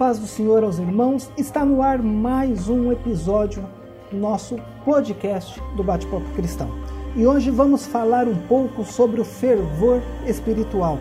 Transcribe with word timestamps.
paz 0.00 0.18
do 0.18 0.26
Senhor 0.26 0.64
aos 0.64 0.78
irmãos, 0.78 1.30
está 1.36 1.62
no 1.62 1.82
ar 1.82 1.98
mais 2.00 2.70
um 2.70 2.90
episódio 2.90 3.62
do 4.10 4.16
nosso 4.16 4.56
podcast 4.82 5.62
do 5.76 5.84
Bate-Papo 5.84 6.24
Cristão. 6.34 6.70
E 7.14 7.26
hoje 7.26 7.50
vamos 7.50 7.84
falar 7.84 8.26
um 8.26 8.34
pouco 8.34 8.82
sobre 8.82 9.20
o 9.20 9.26
fervor 9.26 10.00
espiritual. 10.26 10.98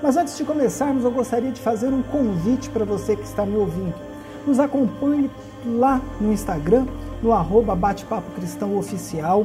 Mas 0.00 0.16
antes 0.16 0.36
de 0.36 0.44
começarmos, 0.44 1.02
eu 1.02 1.10
gostaria 1.10 1.50
de 1.50 1.60
fazer 1.60 1.88
um 1.88 2.04
convite 2.04 2.70
para 2.70 2.84
você 2.84 3.16
que 3.16 3.24
está 3.24 3.44
me 3.44 3.56
ouvindo. 3.56 3.94
Nos 4.46 4.60
acompanhe 4.60 5.28
lá 5.66 6.00
no 6.20 6.32
Instagram, 6.32 6.86
no 7.20 7.32
arroba 7.32 7.74
Bate-Papo 7.74 8.30
Cristão 8.36 8.76
Oficial. 8.76 9.44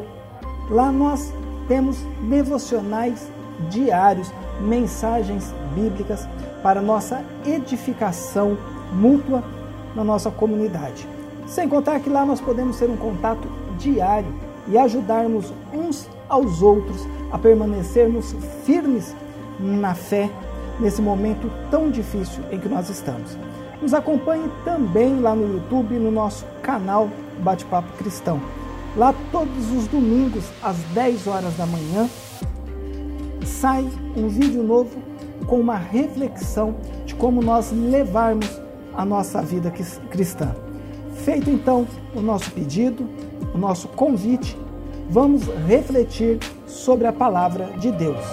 Lá 0.69 0.91
nós 0.91 1.33
temos 1.67 1.97
devocionais 2.29 3.31
diários, 3.67 4.31
mensagens 4.61 5.55
bíblicas 5.73 6.27
para 6.61 6.83
nossa 6.83 7.23
edificação 7.47 8.55
mútua 8.93 9.43
na 9.95 10.03
nossa 10.03 10.29
comunidade. 10.29 11.07
Sem 11.47 11.69
contar 11.69 11.99
que 11.99 12.09
lá 12.09 12.25
nós 12.25 12.41
podemos 12.41 12.77
ter 12.77 12.89
um 12.89 12.97
contato 12.97 13.47
diário 13.77 14.33
e 14.67 14.77
ajudarmos 14.77 15.53
uns 15.73 16.09
aos 16.27 16.61
outros 16.61 17.07
a 17.31 17.37
permanecermos 17.37 18.35
firmes 18.63 19.15
na 19.59 19.93
fé 19.93 20.29
nesse 20.79 21.01
momento 21.01 21.49
tão 21.69 21.89
difícil 21.89 22.43
em 22.51 22.59
que 22.59 22.67
nós 22.67 22.89
estamos. 22.89 23.37
Nos 23.81 23.93
acompanhe 23.93 24.49
também 24.63 25.19
lá 25.19 25.35
no 25.35 25.53
YouTube, 25.53 25.95
no 25.95 26.11
nosso 26.11 26.45
canal 26.61 27.09
Bate-Papo 27.39 27.91
Cristão. 27.97 28.41
Lá 28.97 29.13
todos 29.31 29.71
os 29.71 29.87
domingos 29.87 30.45
às 30.63 30.77
10 30.93 31.27
horas 31.27 31.55
da 31.55 31.65
manhã 31.65 32.09
sai 33.45 33.87
um 34.15 34.27
vídeo 34.27 34.63
novo 34.63 34.97
com 35.45 35.59
uma 35.59 35.75
reflexão 35.75 36.75
de 37.05 37.13
como 37.13 37.41
nós 37.41 37.71
levarmos 37.71 38.64
a 38.95 39.05
nossa 39.05 39.41
vida 39.41 39.71
cristã. 40.09 40.55
Feito 41.23 41.49
então 41.49 41.87
o 42.13 42.21
nosso 42.21 42.51
pedido, 42.51 43.07
o 43.53 43.57
nosso 43.57 43.87
convite, 43.89 44.57
vamos 45.09 45.43
refletir 45.67 46.39
sobre 46.65 47.07
a 47.07 47.13
palavra 47.13 47.71
de 47.77 47.91
Deus. 47.91 48.23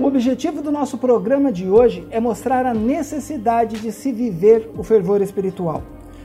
O 0.00 0.06
objetivo 0.06 0.62
do 0.62 0.72
nosso 0.72 0.96
programa 0.96 1.52
de 1.52 1.68
hoje 1.68 2.06
é 2.10 2.18
mostrar 2.18 2.64
a 2.64 2.72
necessidade 2.72 3.78
de 3.80 3.92
se 3.92 4.10
viver 4.10 4.70
o 4.76 4.82
fervor 4.82 5.20
espiritual. 5.20 5.82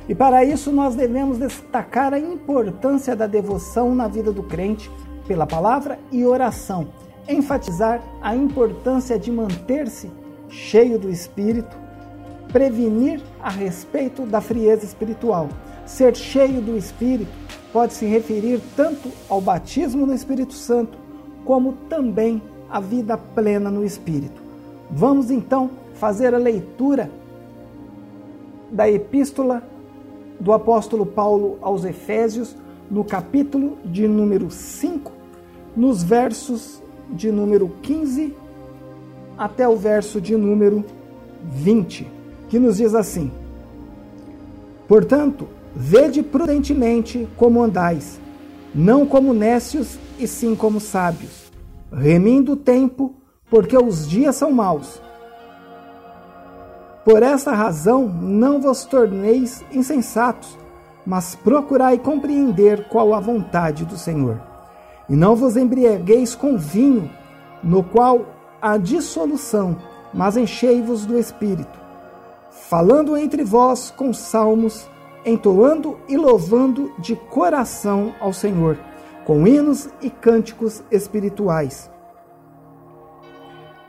E 0.08 0.14
para 0.14 0.44
isso 0.44 0.72
nós 0.72 0.96
devemos 0.96 1.38
destacar 1.38 2.14
a 2.14 2.20
importância 2.20 3.16
da 3.16 3.28
devoção 3.28 3.94
na 3.96 4.08
vida 4.08 4.32
do 4.32 4.44
crente 4.44 4.92
pela 5.28 5.48
palavra 5.48 5.98
e 6.12 6.26
oração, 6.26 6.88
enfatizar 7.28 8.02
a 8.22 8.36
importância 8.36 9.18
de 9.18 9.32
manter-se 9.32 10.10
cheio 10.50 11.00
do 11.00 11.10
espírito, 11.10 11.76
prevenir 12.52 13.22
a 13.42 13.50
respeito 13.50 14.26
da 14.26 14.42
frieza 14.42 14.86
espiritual. 14.86 15.50
Ser 15.86 16.16
cheio 16.16 16.62
do 16.62 16.78
espírito 16.78 17.32
pode 17.72 17.94
se 17.94 18.06
referir 18.06 18.62
tanto 18.76 19.10
ao 19.28 19.42
batismo 19.42 20.06
no 20.06 20.14
Espírito 20.14 20.54
Santo, 20.54 20.98
como 21.44 21.74
também 21.90 22.42
à 22.70 22.80
vida 22.80 23.18
plena 23.18 23.72
no 23.72 23.84
espírito. 23.84 24.42
Vamos 24.90 25.32
então 25.32 25.72
fazer 25.96 26.34
a 26.36 26.38
leitura 26.38 27.10
da 28.72 28.90
epístola 28.90 29.64
do 30.40 30.54
apóstolo 30.54 31.06
Paulo 31.06 31.58
aos 31.62 31.84
Efésios, 31.84 32.56
no 32.92 33.04
capítulo 33.04 33.78
de 33.84 34.08
número 34.08 34.52
5, 34.52 35.12
nos 35.76 36.04
versos 36.04 36.83
de 37.10 37.32
número 37.32 37.72
15 37.82 38.36
até 39.38 39.68
o 39.68 39.76
verso 39.76 40.22
de 40.22 40.36
número 40.36 40.84
20, 41.44 42.08
que 42.50 42.60
nos 42.60 42.78
diz 42.78 42.94
assim: 42.94 43.32
Portanto, 44.88 45.48
vede 45.76 46.22
prudentemente 46.22 47.28
como 47.38 47.64
andais, 47.64 48.20
não 48.74 49.06
como 49.06 49.34
nécios, 49.34 49.98
e 50.20 50.28
sim 50.28 50.56
como 50.56 50.80
sábios, 50.80 51.52
remindo 51.92 52.54
o 52.54 52.58
tempo, 52.58 53.16
porque 53.50 53.78
os 53.78 54.08
dias 54.08 54.36
são 54.36 54.52
maus. 54.52 55.02
Por 57.04 57.22
essa 57.22 57.52
razão 57.52 58.08
não 58.08 58.62
vos 58.62 58.86
torneis 58.86 59.64
insensatos, 59.72 60.58
mas 61.06 61.36
procurai 61.36 61.98
compreender 61.98 62.88
qual 62.88 63.14
a 63.14 63.20
vontade 63.20 63.84
do 63.84 63.98
Senhor. 63.98 64.53
E 65.10 65.16
não 65.16 65.36
vos 65.36 65.58
embriagueis 65.58 66.36
com 66.36 66.58
vinho, 66.58 67.10
no 67.64 67.84
qual 67.84 68.26
há 68.62 68.78
dissolução, 68.78 69.78
mas 70.14 70.38
enchei-vos 70.38 71.06
do 71.06 71.18
Espírito, 71.18 71.80
falando 72.50 73.18
entre 73.18 73.44
vós 73.44 73.92
com 73.92 74.14
salmos, 74.14 74.88
entoando 75.26 75.98
e 76.08 76.18
louvando 76.18 76.94
de 77.00 77.16
coração 77.16 78.14
ao 78.20 78.34
Senhor, 78.34 78.78
com 79.26 79.48
hinos 79.48 79.90
e 80.02 80.10
cânticos 80.10 80.84
espirituais 80.92 81.92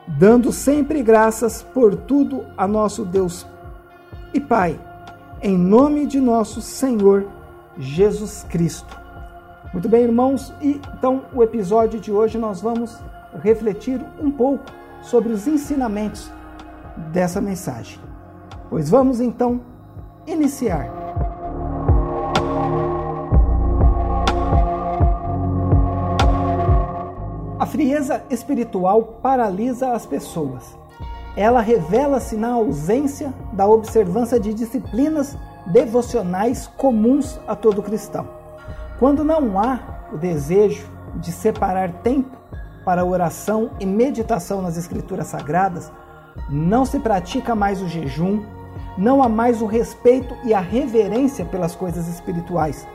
dando 0.06 0.53
sempre 0.53 1.03
graças 1.03 1.62
por 1.62 1.97
tudo 1.97 2.44
a 2.56 2.66
nosso 2.66 3.04
Deus 3.04 3.47
e 4.32 4.41
Pai, 4.41 4.78
em 5.41 5.56
nome 5.56 6.06
de 6.06 6.20
nosso 6.20 6.60
Senhor 6.60 7.26
Jesus 7.78 8.44
Cristo. 8.48 9.03
Muito 9.74 9.88
bem, 9.88 10.04
irmãos, 10.04 10.54
e 10.62 10.80
então 10.96 11.22
o 11.34 11.42
episódio 11.42 11.98
de 11.98 12.12
hoje 12.12 12.38
nós 12.38 12.60
vamos 12.60 12.96
refletir 13.42 14.00
um 14.22 14.30
pouco 14.30 14.62
sobre 15.02 15.32
os 15.32 15.48
ensinamentos 15.48 16.30
dessa 17.12 17.40
mensagem. 17.40 17.98
Pois 18.70 18.88
vamos 18.88 19.20
então 19.20 19.60
iniciar. 20.28 20.88
A 27.58 27.66
frieza 27.66 28.22
espiritual 28.30 29.02
paralisa 29.20 29.91
as 29.91 30.06
pessoas. 30.06 30.78
Ela 31.36 31.60
revela-se 31.60 32.36
na 32.36 32.52
ausência 32.52 33.34
da 33.52 33.66
observância 33.66 34.38
de 34.38 34.54
disciplinas 34.54 35.36
devocionais 35.66 36.68
comuns 36.76 37.41
a 37.48 37.56
todo 37.56 37.82
cristão. 37.82 38.34
Quando 38.99 39.25
não 39.25 39.59
há 39.59 39.81
o 40.12 40.16
desejo 40.16 40.88
de 41.16 41.32
separar 41.32 41.91
tempo 42.03 42.37
para 42.84 43.05
oração 43.05 43.71
e 43.81 43.87
meditação 43.87 44.62
nas 44.62 44.77
Escrituras 44.77 45.27
Sagradas, 45.27 45.91
não 46.49 46.84
se 46.84 47.00
pratica 47.00 47.54
mais 47.54 47.83
o 47.83 47.88
jejum, 47.88 48.44
não 48.97 49.22
há 49.22 49.28
mais 49.28 49.60
o 49.60 49.66
respeito 49.66 50.37
e 50.44 50.54
a 50.54 50.60
reverência 50.60 51.44
pelas 51.44 51.75
coisas 51.75 52.06
espirituais. 52.06 52.87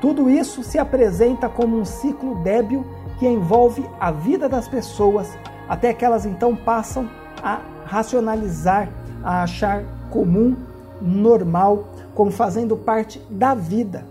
Tudo 0.00 0.28
isso 0.28 0.62
se 0.62 0.78
apresenta 0.78 1.48
como 1.48 1.78
um 1.78 1.84
ciclo 1.84 2.42
débil 2.42 2.84
que 3.18 3.26
envolve 3.26 3.88
a 3.98 4.10
vida 4.10 4.48
das 4.48 4.68
pessoas, 4.68 5.38
até 5.68 5.94
que 5.94 6.04
elas 6.04 6.26
então 6.26 6.54
passam 6.54 7.08
a 7.42 7.60
racionalizar, 7.86 8.90
a 9.24 9.42
achar 9.42 9.84
comum, 10.10 10.54
normal, 11.00 11.88
como 12.14 12.30
fazendo 12.30 12.76
parte 12.76 13.18
da 13.30 13.54
vida 13.54 14.04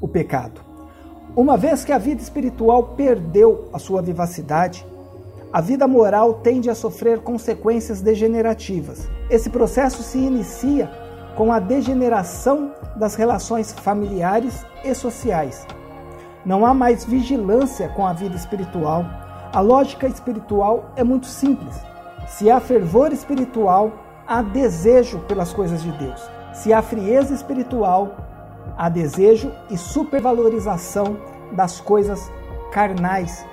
o 0.00 0.08
pecado. 0.08 0.63
Uma 1.36 1.56
vez 1.56 1.84
que 1.84 1.92
a 1.92 1.98
vida 1.98 2.22
espiritual 2.22 2.94
perdeu 2.96 3.68
a 3.72 3.78
sua 3.78 4.00
vivacidade, 4.00 4.86
a 5.52 5.60
vida 5.60 5.86
moral 5.86 6.34
tende 6.34 6.70
a 6.70 6.74
sofrer 6.74 7.20
consequências 7.20 8.00
degenerativas. 8.00 9.08
Esse 9.30 9.50
processo 9.50 10.02
se 10.02 10.18
inicia 10.18 10.90
com 11.36 11.52
a 11.52 11.58
degeneração 11.58 12.72
das 12.96 13.14
relações 13.14 13.72
familiares 13.72 14.64
e 14.84 14.94
sociais 14.94 15.66
não 16.44 16.66
há 16.66 16.74
mais 16.74 17.04
vigilância 17.04 17.88
com 17.88 18.06
a 18.06 18.12
vida 18.12 18.36
espiritual. 18.36 19.04
A 19.52 19.60
lógica 19.60 20.06
espiritual 20.06 20.90
é 20.96 21.02
muito 21.02 21.26
simples. 21.26 21.74
Se 22.26 22.50
há 22.50 22.60
fervor 22.60 23.12
espiritual, 23.12 23.92
há 24.26 24.42
desejo 24.42 25.20
pelas 25.20 25.52
coisas 25.52 25.82
de 25.82 25.90
Deus. 25.92 26.20
Se 26.52 26.72
há 26.72 26.82
frieza 26.82 27.32
espiritual, 27.32 28.16
há 28.76 28.88
desejo 28.88 29.50
e 29.70 29.78
supervalorização 29.78 31.16
das 31.52 31.80
coisas 31.80 32.30
carnais, 32.72 33.46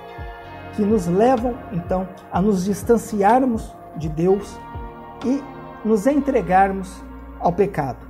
que 0.74 0.82
nos 0.82 1.06
levam 1.06 1.56
então 1.72 2.08
a 2.30 2.40
nos 2.40 2.64
distanciarmos 2.64 3.74
de 3.96 4.08
Deus 4.08 4.58
e 5.24 5.42
nos 5.86 6.06
entregarmos 6.06 7.02
ao 7.38 7.52
pecado. 7.52 8.06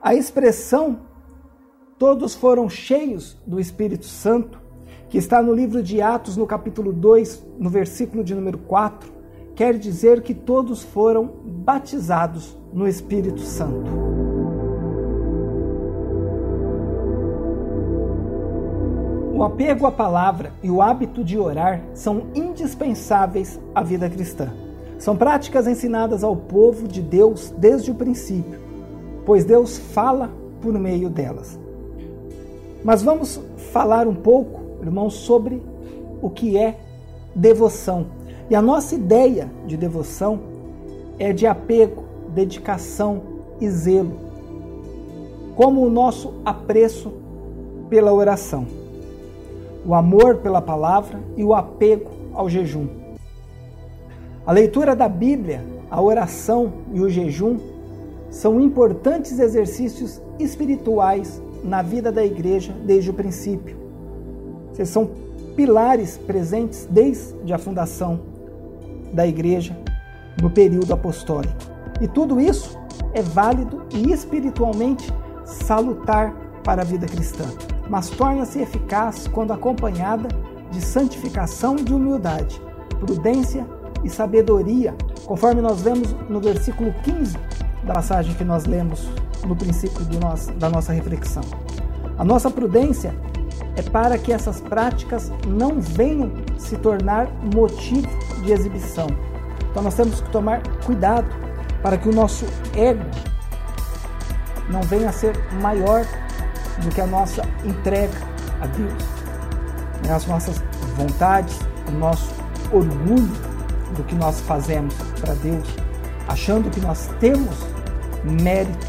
A 0.00 0.14
expressão 0.14 1.00
Todos 1.98 2.34
foram 2.34 2.68
cheios 2.68 3.38
do 3.46 3.58
Espírito 3.58 4.04
Santo, 4.04 4.60
que 5.08 5.16
está 5.16 5.42
no 5.42 5.54
livro 5.54 5.82
de 5.82 6.02
Atos, 6.02 6.36
no 6.36 6.46
capítulo 6.46 6.92
2, 6.92 7.46
no 7.58 7.70
versículo 7.70 8.22
de 8.22 8.34
número 8.34 8.58
4, 8.58 9.10
quer 9.54 9.78
dizer 9.78 10.20
que 10.20 10.34
todos 10.34 10.82
foram 10.82 11.24
batizados 11.42 12.54
no 12.70 12.86
Espírito 12.86 13.40
Santo. 13.40 14.25
O 19.36 19.44
apego 19.44 19.84
à 19.84 19.92
palavra 19.92 20.50
e 20.62 20.70
o 20.70 20.80
hábito 20.80 21.22
de 21.22 21.38
orar 21.38 21.82
são 21.92 22.28
indispensáveis 22.34 23.60
à 23.74 23.82
vida 23.82 24.08
cristã. 24.08 24.50
São 24.98 25.14
práticas 25.14 25.66
ensinadas 25.66 26.24
ao 26.24 26.34
povo 26.34 26.88
de 26.88 27.02
Deus 27.02 27.52
desde 27.58 27.90
o 27.90 27.94
princípio, 27.94 28.58
pois 29.26 29.44
Deus 29.44 29.76
fala 29.76 30.30
por 30.62 30.72
meio 30.72 31.10
delas. 31.10 31.60
Mas 32.82 33.02
vamos 33.02 33.38
falar 33.72 34.08
um 34.08 34.14
pouco, 34.14 34.58
irmãos, 34.80 35.12
sobre 35.12 35.62
o 36.22 36.30
que 36.30 36.56
é 36.56 36.78
devoção. 37.34 38.06
E 38.48 38.54
a 38.54 38.62
nossa 38.62 38.94
ideia 38.94 39.50
de 39.66 39.76
devoção 39.76 40.40
é 41.18 41.34
de 41.34 41.46
apego, 41.46 42.04
dedicação 42.30 43.20
e 43.60 43.68
zelo, 43.68 44.16
como 45.54 45.84
o 45.84 45.90
nosso 45.90 46.32
apreço 46.42 47.12
pela 47.90 48.14
oração, 48.14 48.85
o 49.86 49.94
amor 49.94 50.38
pela 50.38 50.60
palavra 50.60 51.20
e 51.36 51.44
o 51.44 51.54
apego 51.54 52.10
ao 52.34 52.50
jejum. 52.50 52.88
A 54.44 54.52
leitura 54.52 54.96
da 54.96 55.08
Bíblia, 55.08 55.62
a 55.90 56.02
oração 56.02 56.72
e 56.92 57.00
o 57.00 57.08
jejum 57.08 57.58
são 58.30 58.60
importantes 58.60 59.38
exercícios 59.38 60.20
espirituais 60.38 61.40
na 61.62 61.82
vida 61.82 62.10
da 62.10 62.24
igreja 62.24 62.74
desde 62.84 63.10
o 63.10 63.14
princípio. 63.14 63.76
Vocês 64.72 64.88
são 64.88 65.10
pilares 65.54 66.18
presentes 66.18 66.86
desde 66.90 67.52
a 67.52 67.58
fundação 67.58 68.20
da 69.12 69.26
igreja 69.26 69.76
no 70.42 70.50
período 70.50 70.92
apostólico. 70.92 71.54
E 72.00 72.06
tudo 72.06 72.40
isso 72.40 72.78
é 73.14 73.22
válido 73.22 73.82
e 73.90 74.12
espiritualmente 74.12 75.10
salutar 75.44 76.34
para 76.62 76.82
a 76.82 76.84
vida 76.84 77.06
cristã, 77.06 77.44
mas 77.88 78.10
torna-se 78.10 78.60
eficaz 78.60 79.28
quando 79.28 79.52
acompanhada 79.52 80.28
de 80.70 80.80
santificação 80.80 81.76
de 81.76 81.94
humildade, 81.94 82.60
prudência 82.98 83.66
e 84.02 84.10
sabedoria, 84.10 84.94
conforme 85.24 85.60
nós 85.60 85.82
vemos 85.82 86.14
no 86.28 86.40
versículo 86.40 86.92
15 87.04 87.36
da 87.84 87.94
passagem 87.94 88.34
que 88.34 88.44
nós 88.44 88.64
lemos 88.64 89.08
no 89.46 89.54
princípio 89.54 90.04
nosso, 90.20 90.52
da 90.52 90.68
nossa 90.68 90.92
reflexão. 90.92 91.42
A 92.18 92.24
nossa 92.24 92.50
prudência 92.50 93.14
é 93.76 93.82
para 93.82 94.18
que 94.18 94.32
essas 94.32 94.60
práticas 94.60 95.30
não 95.46 95.80
venham 95.80 96.32
se 96.56 96.76
tornar 96.76 97.28
motivo 97.54 98.08
de 98.42 98.52
exibição. 98.52 99.06
Então 99.70 99.82
nós 99.82 99.94
temos 99.94 100.20
que 100.20 100.30
tomar 100.30 100.62
cuidado 100.84 101.28
para 101.82 101.98
que 101.98 102.08
o 102.08 102.12
nosso 102.12 102.46
ego 102.74 103.04
não 104.70 104.80
venha 104.82 105.10
a 105.10 105.12
ser 105.12 105.36
maior 105.60 106.04
do 106.78 106.88
que 106.90 107.00
a 107.00 107.06
nossa 107.06 107.42
entrega 107.64 108.16
a 108.60 108.66
Deus. 108.66 108.92
Né, 110.04 110.12
as 110.14 110.26
nossas 110.26 110.62
vontades, 110.96 111.58
o 111.88 111.92
nosso 111.92 112.30
orgulho 112.72 113.30
do 113.96 114.04
que 114.04 114.14
nós 114.14 114.40
fazemos 114.40 114.94
para 115.20 115.34
Deus, 115.34 115.66
achando 116.28 116.70
que 116.70 116.80
nós 116.80 117.10
temos 117.20 117.56
mérito 118.24 118.86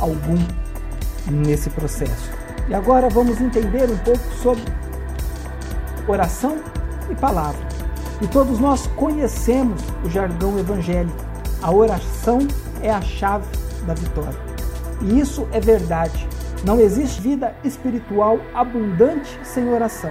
algum 0.00 0.38
nesse 1.30 1.70
processo. 1.70 2.30
E 2.68 2.74
agora 2.74 3.08
vamos 3.08 3.40
entender 3.40 3.90
um 3.90 3.98
pouco 3.98 4.32
sobre 4.42 4.62
oração 6.06 6.58
e 7.10 7.14
palavra. 7.14 7.60
E 8.20 8.26
todos 8.26 8.58
nós 8.58 8.86
conhecemos 8.88 9.82
o 10.04 10.10
jargão 10.10 10.58
evangélico. 10.58 11.16
A 11.62 11.70
oração 11.70 12.46
é 12.82 12.90
a 12.90 13.00
chave 13.00 13.46
da 13.86 13.94
vitória. 13.94 14.38
E 15.00 15.18
isso 15.18 15.48
é 15.52 15.60
verdade. 15.60 16.28
Não 16.64 16.78
existe 16.78 17.22
vida 17.22 17.54
espiritual 17.64 18.38
abundante 18.54 19.38
sem 19.42 19.68
oração. 19.72 20.10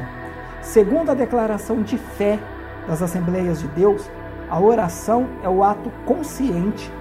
Segundo 0.63 1.11
a 1.11 1.13
declaração 1.13 1.83
de 1.83 1.97
fé 1.97 2.39
das 2.87 3.03
Assembleias 3.03 3.59
de 3.59 3.67
Deus, 3.67 4.09
a 4.49 4.59
oração 4.59 5.27
é 5.43 5.49
o 5.49 5.63
ato 5.63 5.91
consciente 6.05 6.91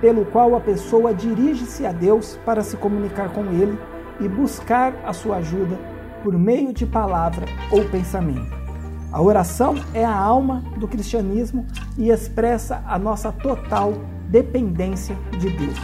pelo 0.00 0.24
qual 0.24 0.56
a 0.56 0.60
pessoa 0.60 1.14
dirige-se 1.14 1.86
a 1.86 1.92
Deus 1.92 2.38
para 2.44 2.62
se 2.62 2.76
comunicar 2.76 3.32
com 3.32 3.44
Ele 3.46 3.78
e 4.20 4.28
buscar 4.28 4.92
a 5.06 5.12
sua 5.12 5.36
ajuda 5.36 5.78
por 6.24 6.36
meio 6.36 6.72
de 6.72 6.84
palavra 6.84 7.46
ou 7.70 7.84
pensamento. 7.84 8.58
A 9.12 9.22
oração 9.22 9.76
é 9.94 10.04
a 10.04 10.14
alma 10.14 10.62
do 10.76 10.88
cristianismo 10.88 11.64
e 11.96 12.10
expressa 12.10 12.82
a 12.84 12.98
nossa 12.98 13.30
total 13.30 13.94
dependência 14.28 15.16
de 15.38 15.48
Deus. 15.50 15.78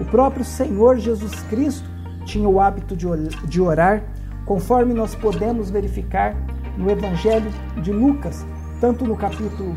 O 0.00 0.04
próprio 0.04 0.44
Senhor 0.44 0.96
Jesus 0.96 1.42
Cristo 1.42 1.93
tinha 2.24 2.48
o 2.48 2.60
hábito 2.60 2.96
de 2.96 3.60
orar, 3.60 4.02
conforme 4.44 4.92
nós 4.92 5.14
podemos 5.14 5.70
verificar 5.70 6.34
no 6.76 6.90
Evangelho 6.90 7.50
de 7.82 7.92
Lucas, 7.92 8.44
tanto 8.80 9.04
no 9.04 9.16
capítulo 9.16 9.76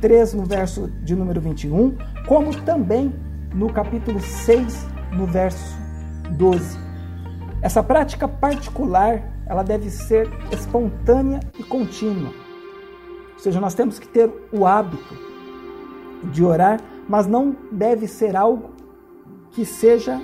3, 0.00 0.34
no 0.34 0.44
verso 0.44 0.90
de 1.02 1.14
número 1.14 1.40
21, 1.40 1.96
como 2.26 2.54
também 2.62 3.14
no 3.54 3.72
capítulo 3.72 4.20
6, 4.20 4.86
no 5.12 5.26
verso 5.26 5.76
12. 6.32 6.78
Essa 7.62 7.82
prática 7.82 8.28
particular, 8.28 9.22
ela 9.46 9.62
deve 9.62 9.88
ser 9.88 10.28
espontânea 10.52 11.40
e 11.58 11.62
contínua. 11.62 12.32
Ou 13.32 13.38
seja, 13.38 13.60
nós 13.60 13.74
temos 13.74 13.98
que 13.98 14.08
ter 14.08 14.30
o 14.52 14.66
hábito 14.66 15.16
de 16.24 16.44
orar, 16.44 16.80
mas 17.08 17.26
não 17.26 17.56
deve 17.70 18.06
ser 18.06 18.36
algo 18.36 18.70
que 19.52 19.64
seja 19.64 20.20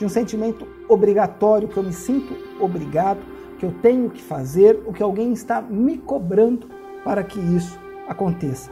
de 0.00 0.06
um 0.06 0.08
sentimento 0.08 0.66
obrigatório, 0.88 1.68
que 1.68 1.76
eu 1.76 1.82
me 1.82 1.92
sinto 1.92 2.34
obrigado, 2.58 3.20
que 3.58 3.66
eu 3.66 3.74
tenho 3.82 4.08
que 4.08 4.22
fazer, 4.22 4.82
o 4.86 4.94
que 4.94 5.02
alguém 5.02 5.30
está 5.34 5.60
me 5.60 5.98
cobrando 5.98 6.66
para 7.04 7.22
que 7.22 7.38
isso 7.38 7.78
aconteça. 8.08 8.70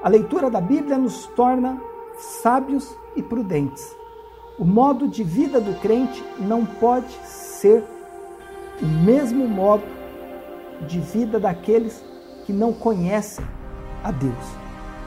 A 0.00 0.08
leitura 0.08 0.48
da 0.48 0.60
Bíblia 0.60 0.96
nos 0.96 1.26
torna 1.34 1.76
sábios 2.16 2.96
e 3.16 3.22
prudentes. 3.22 3.84
O 4.60 4.64
modo 4.64 5.08
de 5.08 5.24
vida 5.24 5.60
do 5.60 5.74
crente 5.80 6.22
não 6.38 6.64
pode 6.64 7.12
ser 7.24 7.82
o 8.80 8.86
mesmo 8.86 9.48
modo 9.48 9.82
de 10.86 11.00
vida 11.00 11.40
daqueles 11.40 12.00
que 12.46 12.52
não 12.52 12.72
conhecem 12.72 13.44
a 14.04 14.12
Deus. 14.12 14.34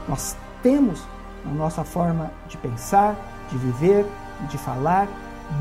Nós 0.09 0.36
temos 0.62 1.01
na 1.45 1.54
nossa 1.54 1.86
forma 1.86 2.33
de 2.50 2.57
pensar, 2.57 3.16
de 3.50 3.57
viver, 3.57 4.06
de 4.50 4.57
falar, 4.57 5.07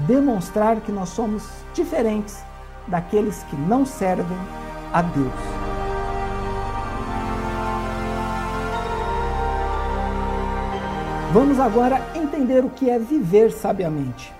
demonstrar 0.06 0.80
que 0.80 0.92
nós 0.92 1.10
somos 1.10 1.48
diferentes 1.74 2.42
daqueles 2.86 3.42
que 3.44 3.56
não 3.56 3.84
servem 3.84 4.38
a 4.92 5.02
Deus. 5.02 5.32
Vamos 11.32 11.58
agora 11.58 12.00
entender 12.14 12.64
o 12.64 12.68
que 12.68 12.90
é 12.90 12.98
viver 12.98 13.50
sabiamente. 13.52 14.32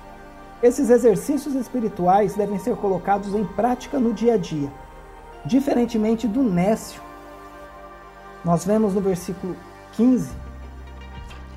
Esses 0.62 0.90
exercícios 0.90 1.54
espirituais 1.54 2.34
devem 2.34 2.58
ser 2.58 2.76
colocados 2.76 3.34
em 3.34 3.44
prática 3.44 3.98
no 3.98 4.12
dia 4.12 4.34
a 4.34 4.36
dia. 4.36 4.70
Diferentemente 5.44 6.28
do 6.28 6.42
nécio, 6.42 7.00
nós 8.44 8.64
vemos 8.64 8.94
no 8.94 9.00
versículo 9.00 9.56
15 9.92 10.30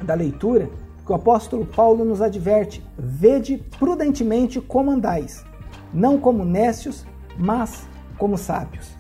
da 0.01 0.13
leitura 0.13 0.69
que 1.05 1.11
o 1.11 1.15
apóstolo 1.15 1.65
Paulo 1.65 2.03
nos 2.03 2.21
adverte: 2.21 2.83
vede 2.97 3.57
prudentemente 3.79 4.59
como 4.59 4.91
andais, 4.91 5.45
não 5.93 6.19
como 6.19 6.43
nécios, 6.43 7.05
mas 7.37 7.87
como 8.17 8.37
sábios. 8.37 8.95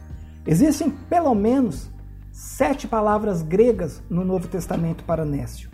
Existem 0.45 0.89
pelo 0.89 1.33
menos 1.33 1.89
sete 2.31 2.87
palavras 2.87 3.41
gregas 3.41 4.03
no 4.09 4.23
Novo 4.23 4.47
Testamento 4.47 5.03
para 5.03 5.25
nécio 5.25 5.69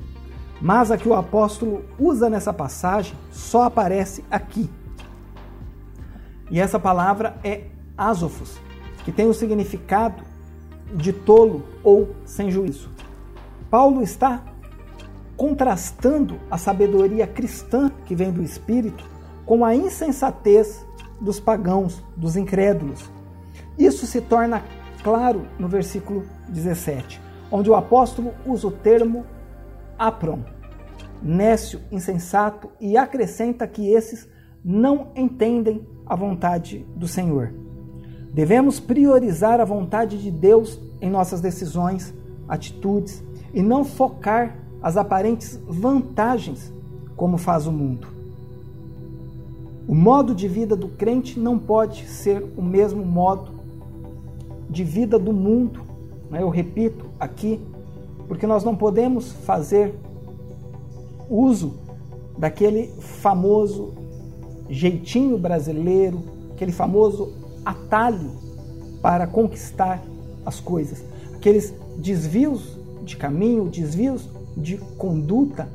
mas 0.62 0.92
a 0.92 0.98
que 0.98 1.10
o 1.10 1.16
apóstolo 1.16 1.84
usa 1.98 2.30
nessa 2.30 2.54
passagem 2.54 3.16
só 3.32 3.64
aparece 3.64 4.24
aqui. 4.30 4.70
E 6.52 6.60
essa 6.60 6.80
palavra 6.80 7.38
é 7.44 7.66
asofos, 7.98 8.60
que 9.04 9.12
tem 9.12 9.28
o 9.28 9.34
significado 9.34 10.24
de 10.94 11.12
tolo 11.12 11.64
ou 11.84 12.16
sem 12.26 12.52
juízo. 12.52 12.90
Paulo 13.70 14.04
está 14.04 14.44
contrastando 15.42 16.40
a 16.52 16.58
sabedoria 16.60 17.26
cristã 17.26 17.90
que 18.06 18.14
vem 18.14 18.32
do 18.32 18.44
Espírito 18.44 19.04
com 19.44 19.66
a 19.66 19.76
insensatez 19.76 20.86
dos 21.20 21.40
pagãos, 21.40 22.04
dos 22.16 22.36
incrédulos. 22.36 23.10
Isso 23.76 24.06
se 24.06 24.22
torna 24.22 24.64
claro 25.02 25.48
no 25.58 25.68
versículo 25.68 26.24
17, 26.48 27.20
onde 27.52 27.72
o 27.72 27.74
apóstolo 27.74 28.36
usa 28.46 28.68
o 28.68 28.72
termo 28.72 29.26
apron, 29.98 30.46
nécio, 31.24 31.82
insensato, 31.92 32.70
e 32.80 32.96
acrescenta 32.96 33.66
que 33.66 33.92
esses 33.92 34.30
não 34.64 35.08
entendem 35.16 35.88
a 36.06 36.16
vontade 36.16 36.86
do 36.96 37.08
Senhor. 37.08 37.52
Devemos 38.32 38.80
priorizar 38.80 39.60
a 39.60 39.66
vontade 39.66 40.22
de 40.22 40.30
Deus 40.30 40.80
em 41.02 41.10
nossas 41.10 41.42
decisões, 41.42 42.14
atitudes 42.48 43.24
e 43.56 43.64
não 43.64 43.84
focar 43.84 44.62
as 44.82 44.98
aparentes 44.98 45.60
vantagens 45.68 46.72
como 47.16 47.38
faz 47.38 47.68
o 47.68 47.72
mundo. 47.72 48.08
O 49.88 49.94
modo 49.94 50.34
de 50.34 50.48
vida 50.48 50.76
do 50.76 50.88
crente 50.88 51.40
não 51.40 51.60
pode 51.60 52.08
ser 52.08 52.44
o 52.58 52.62
mesmo 52.62 53.04
modo 53.04 53.52
de 54.70 54.84
vida 54.84 55.20
do 55.20 55.34
mundo. 55.34 55.82
Né? 56.30 56.42
Eu 56.42 56.50
repito 56.50 57.06
aqui, 57.20 57.60
porque 58.28 58.48
nós 58.48 58.64
não 58.64 58.76
podemos 58.76 59.32
fazer 59.32 59.94
uso 61.30 61.76
daquele 62.38 62.88
famoso 63.00 63.94
jeitinho 64.70 65.38
brasileiro, 65.38 66.24
aquele 66.54 66.72
famoso 66.72 67.34
atalho 67.66 68.32
para 69.02 69.28
conquistar 69.28 70.02
as 70.46 70.60
coisas, 70.60 71.04
aqueles 71.36 71.74
desvios 71.98 72.78
de 73.04 73.18
caminho, 73.18 73.66
desvios 73.66 74.28
de 74.56 74.78
conduta. 74.98 75.70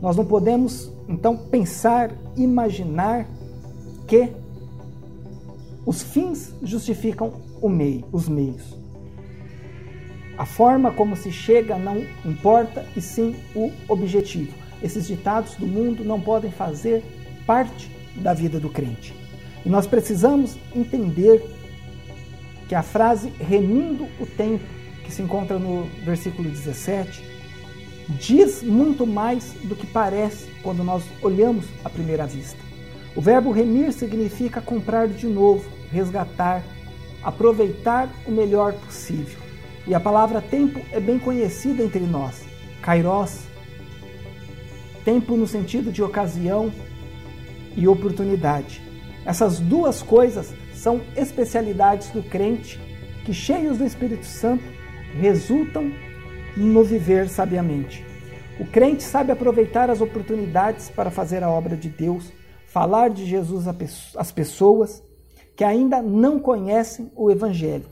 Nós 0.00 0.16
não 0.16 0.24
podemos 0.24 0.92
então 1.08 1.36
pensar, 1.36 2.10
imaginar 2.36 3.26
que 4.06 4.30
os 5.84 6.02
fins 6.02 6.52
justificam 6.62 7.32
meio, 7.68 8.04
os 8.12 8.28
meios. 8.28 8.76
A 10.38 10.44
forma 10.44 10.92
como 10.92 11.16
se 11.16 11.32
chega 11.32 11.78
não 11.78 12.04
importa, 12.24 12.84
e 12.94 13.00
sim 13.00 13.34
o 13.54 13.72
objetivo. 13.88 14.52
Esses 14.82 15.06
ditados 15.06 15.54
do 15.54 15.66
mundo 15.66 16.04
não 16.04 16.20
podem 16.20 16.50
fazer 16.50 17.02
parte 17.46 17.90
da 18.16 18.34
vida 18.34 18.60
do 18.60 18.68
crente. 18.68 19.14
E 19.64 19.68
nós 19.68 19.86
precisamos 19.86 20.56
entender 20.74 21.42
que 22.68 22.74
a 22.74 22.82
frase 22.82 23.28
remindo 23.40 24.06
o 24.20 24.26
tempo, 24.26 24.64
que 25.04 25.12
se 25.12 25.22
encontra 25.22 25.58
no 25.58 25.84
versículo 26.04 26.48
17, 26.48 27.22
diz 28.08 28.62
muito 28.62 29.06
mais 29.06 29.54
do 29.64 29.74
que 29.74 29.86
parece 29.86 30.48
quando 30.62 30.84
nós 30.84 31.02
olhamos 31.22 31.64
à 31.84 31.90
primeira 31.90 32.26
vista. 32.26 32.58
O 33.14 33.20
verbo 33.20 33.50
remir 33.50 33.92
significa 33.92 34.60
comprar 34.60 35.08
de 35.08 35.26
novo, 35.26 35.64
resgatar, 35.90 36.62
aproveitar 37.22 38.08
o 38.26 38.30
melhor 38.30 38.74
possível. 38.74 39.38
E 39.86 39.94
a 39.94 40.00
palavra 40.00 40.40
tempo 40.40 40.80
é 40.92 41.00
bem 41.00 41.18
conhecida 41.18 41.82
entre 41.82 42.00
nós. 42.00 42.44
Kairos, 42.82 43.40
tempo 45.04 45.36
no 45.36 45.46
sentido 45.46 45.90
de 45.90 46.02
ocasião 46.02 46.72
e 47.76 47.88
oportunidade. 47.88 48.82
Essas 49.24 49.58
duas 49.58 50.02
coisas 50.02 50.52
são 50.74 51.00
especialidades 51.16 52.10
do 52.10 52.22
crente 52.22 52.78
que, 53.24 53.32
cheios 53.32 53.78
do 53.78 53.84
Espírito 53.84 54.26
Santo, 54.26 54.64
resultam 55.18 55.90
no 56.56 56.82
viver 56.82 57.28
sabiamente. 57.28 58.04
O 58.58 58.64
crente 58.64 59.02
sabe 59.02 59.30
aproveitar 59.30 59.90
as 59.90 60.00
oportunidades 60.00 60.88
para 60.88 61.10
fazer 61.10 61.42
a 61.44 61.50
obra 61.50 61.76
de 61.76 61.88
Deus, 61.88 62.32
falar 62.66 63.10
de 63.10 63.26
Jesus 63.26 63.66
às 64.16 64.32
pessoas 64.32 65.02
que 65.54 65.64
ainda 65.64 66.02
não 66.02 66.38
conhecem 66.38 67.10
o 67.16 67.30
Evangelho, 67.30 67.86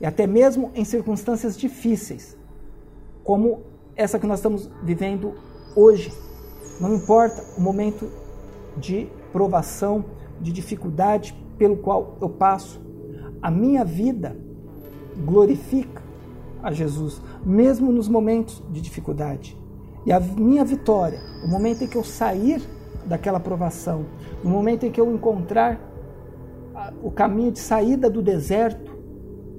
e 0.00 0.06
até 0.06 0.26
mesmo 0.26 0.70
em 0.74 0.84
circunstâncias 0.84 1.56
difíceis, 1.56 2.36
como 3.22 3.62
essa 3.94 4.18
que 4.18 4.26
nós 4.26 4.38
estamos 4.38 4.70
vivendo 4.82 5.34
hoje. 5.74 6.12
Não 6.80 6.94
importa 6.94 7.42
o 7.56 7.60
momento 7.60 8.10
de 8.76 9.08
provação, 9.32 10.04
de 10.40 10.52
dificuldade 10.52 11.34
pelo 11.58 11.76
qual 11.78 12.18
eu 12.20 12.28
passo, 12.28 12.80
a 13.40 13.50
minha 13.50 13.84
vida 13.84 14.36
glorifica 15.24 16.02
a 16.62 16.72
Jesus, 16.72 17.20
mesmo 17.46 17.92
nos 17.92 18.08
momentos 18.08 18.60
de 18.72 18.80
dificuldade. 18.80 19.56
E 20.04 20.10
a 20.10 20.18
minha 20.18 20.64
vitória, 20.64 21.20
o 21.44 21.48
momento 21.48 21.84
em 21.84 21.86
que 21.86 21.96
eu 21.96 22.02
sair 22.02 22.60
daquela 23.06 23.38
provação, 23.38 24.04
no 24.42 24.50
momento 24.50 24.84
em 24.84 24.90
que 24.90 25.00
eu 25.00 25.14
encontrar 25.14 25.80
o 27.00 27.10
caminho 27.10 27.52
de 27.52 27.60
saída 27.60 28.10
do 28.10 28.20
deserto, 28.20 28.96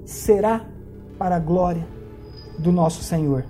será 0.03 0.67
para 1.17 1.37
a 1.37 1.39
glória 1.39 1.87
do 2.59 2.73
nosso 2.73 3.01
Senhor. 3.03 3.45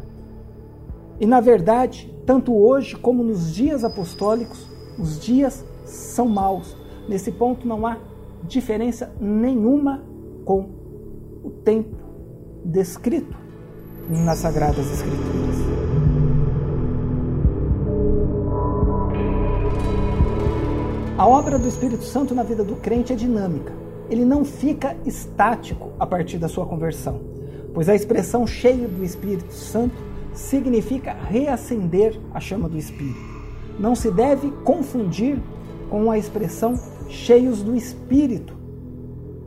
E 1.20 1.26
na 1.26 1.40
verdade, 1.40 2.16
tanto 2.24 2.56
hoje 2.56 2.96
como 2.96 3.24
nos 3.24 3.52
dias 3.52 3.84
apostólicos, 3.84 4.70
os 5.00 5.20
dias 5.20 5.66
são 5.84 6.28
maus. 6.28 6.78
Nesse 7.10 7.32
ponto 7.32 7.68
não 7.68 7.88
há 7.88 7.98
diferença 8.44 9.12
nenhuma 9.20 10.04
com 10.46 10.70
o 11.44 11.50
tempo 11.50 11.96
descrito 12.64 13.47
nas 14.10 14.40
Sagradas 14.40 14.92
Escrituras. 14.92 15.56
A 21.18 21.28
obra 21.28 21.58
do 21.58 21.68
Espírito 21.68 22.04
Santo 22.04 22.36
na 22.36 22.44
vida 22.44 22.64
do 22.64 22.76
crente 22.76 23.12
é 23.12 23.16
dinâmica. 23.16 23.74
Ele 24.10 24.24
não 24.24 24.46
fica 24.46 24.96
estático 25.06 25.92
a 26.00 26.06
partir 26.06 26.38
da 26.38 26.48
sua 26.48 26.66
conversão, 26.66 27.20
pois 27.74 27.90
a 27.90 27.96
expressão 27.96 28.48
cheio 28.48 28.88
do 28.88 29.04
Espírito 29.04 29.52
Santo 29.52 29.96
significa 30.34 31.14
reacender 31.14 32.18
a 32.34 32.40
chama 32.40 32.70
do 32.70 32.78
Espírito. 32.78 33.20
Não 33.80 33.96
se 33.96 34.12
deve 34.12 34.52
confundir 34.64 35.40
com 35.90 36.10
a 36.10 36.18
expressão 36.18 36.80
cheios 37.10 37.64
do 37.64 37.76
Espírito, 37.76 38.54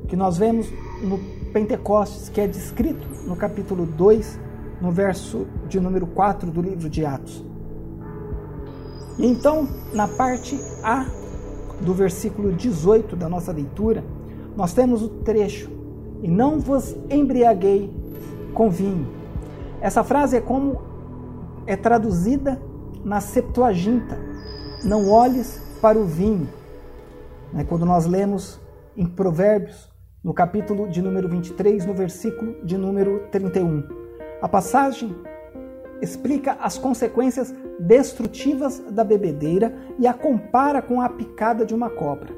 que 0.08 0.16
nós 0.16 0.36
vemos 0.36 0.66
no 1.02 1.18
Pentecostes, 1.52 2.28
que 2.28 2.40
é 2.40 2.46
descrito 2.46 3.06
no 3.26 3.36
capítulo 3.36 3.86
2, 3.86 4.38
no 4.80 4.90
verso 4.90 5.46
de 5.68 5.78
número 5.78 6.06
4 6.06 6.50
do 6.50 6.62
livro 6.62 6.88
de 6.88 7.04
Atos. 7.04 7.44
E 9.18 9.26
então, 9.26 9.68
na 9.92 10.08
parte 10.08 10.58
A 10.82 11.06
do 11.80 11.92
versículo 11.92 12.52
18 12.52 13.16
da 13.16 13.28
nossa 13.28 13.52
leitura, 13.52 14.04
nós 14.56 14.72
temos 14.72 15.02
o 15.02 15.08
trecho: 15.08 15.70
E 16.22 16.28
não 16.28 16.58
vos 16.58 16.96
embriaguei 17.10 17.92
com 18.54 18.70
vinho. 18.70 19.08
Essa 19.80 20.02
frase 20.02 20.36
é 20.36 20.40
como 20.40 20.80
é 21.66 21.76
traduzida 21.76 22.60
na 23.04 23.20
Septuaginta: 23.20 24.18
Não 24.84 25.10
olhes 25.10 25.60
para 25.80 25.98
o 25.98 26.04
vinho. 26.04 26.48
Né, 27.52 27.64
quando 27.64 27.84
nós 27.84 28.06
lemos 28.06 28.60
em 28.96 29.06
Provérbios, 29.06 29.90
no 30.22 30.32
capítulo 30.34 30.88
de 30.88 31.00
número 31.00 31.28
23, 31.28 31.86
no 31.86 31.94
versículo 31.94 32.64
de 32.64 32.76
número 32.76 33.26
31. 33.30 34.09
A 34.42 34.48
passagem 34.48 35.14
explica 36.00 36.56
as 36.60 36.78
consequências 36.78 37.54
destrutivas 37.78 38.78
da 38.90 39.04
bebedeira 39.04 39.74
e 39.98 40.06
a 40.06 40.14
compara 40.14 40.80
com 40.80 41.00
a 41.00 41.08
picada 41.08 41.66
de 41.66 41.74
uma 41.74 41.90
cobra. 41.90 42.30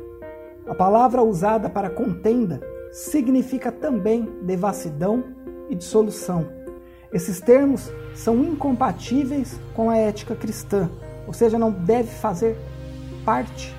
A 0.67 0.75
palavra 0.75 1.23
usada 1.23 1.71
para 1.71 1.89
contenda 1.89 2.61
significa 2.91 3.71
também 3.71 4.29
devassidão 4.43 5.25
e 5.71 5.77
dissolução. 5.77 6.47
Esses 7.13 7.41
termos 7.41 7.93
são 8.15 8.43
incompatíveis 8.43 9.61
com 9.75 9.89
a 9.89 9.97
ética 9.97 10.35
cristã, 10.35 10.91
ou 11.27 11.33
seja, 11.33 11.59
não 11.59 11.71
deve 11.71 12.09
fazer 12.09 12.57
parte 13.25 13.75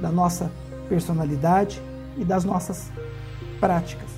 da 0.00 0.10
nossa 0.10 0.50
personalidade 0.88 1.82
e 2.16 2.24
das 2.24 2.44
nossas 2.44 2.90
práticas. 3.60 4.08